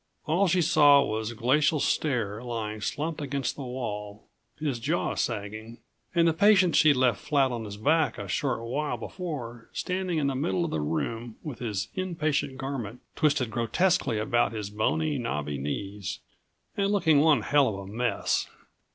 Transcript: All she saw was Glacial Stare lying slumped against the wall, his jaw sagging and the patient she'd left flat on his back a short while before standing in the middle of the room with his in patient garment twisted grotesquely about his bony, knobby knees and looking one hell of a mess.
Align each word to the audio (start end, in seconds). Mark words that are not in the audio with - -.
All 0.25 0.47
she 0.47 0.63
saw 0.63 1.03
was 1.03 1.33
Glacial 1.33 1.79
Stare 1.79 2.43
lying 2.43 2.81
slumped 2.81 3.21
against 3.21 3.55
the 3.55 3.61
wall, 3.61 4.23
his 4.59 4.79
jaw 4.79 5.13
sagging 5.13 5.77
and 6.15 6.27
the 6.27 6.33
patient 6.33 6.75
she'd 6.75 6.95
left 6.95 7.21
flat 7.21 7.51
on 7.51 7.65
his 7.65 7.77
back 7.77 8.17
a 8.17 8.27
short 8.27 8.61
while 8.61 8.97
before 8.97 9.69
standing 9.73 10.17
in 10.17 10.25
the 10.25 10.33
middle 10.33 10.65
of 10.65 10.71
the 10.71 10.79
room 10.81 11.35
with 11.43 11.59
his 11.59 11.89
in 11.93 12.15
patient 12.15 12.57
garment 12.57 13.01
twisted 13.15 13.51
grotesquely 13.51 14.17
about 14.17 14.53
his 14.53 14.71
bony, 14.71 15.19
knobby 15.19 15.59
knees 15.59 16.17
and 16.75 16.91
looking 16.91 17.19
one 17.19 17.43
hell 17.43 17.67
of 17.69 17.75
a 17.75 17.85
mess. 17.85 18.49